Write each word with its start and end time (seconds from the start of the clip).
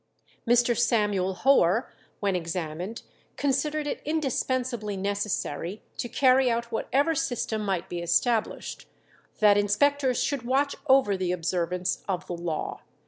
Mr. 0.47 0.75
Samuel 0.75 1.35
Hoare, 1.35 1.93
when 2.21 2.35
examined, 2.35 3.03
considered 3.37 3.85
it 3.85 4.01
indispensably 4.03 4.97
necessary, 4.97 5.83
to 5.97 6.09
carry 6.09 6.49
out 6.49 6.71
whatever 6.71 7.13
system 7.13 7.63
might 7.63 7.87
be 7.87 7.99
established, 7.99 8.87
that 9.41 9.59
inspectors 9.59 10.23
should 10.23 10.41
watch 10.41 10.75
over 10.87 11.15
the 11.15 11.31
observance 11.31 12.03
of 12.09 12.25
the 12.25 12.33
law. 12.33 12.79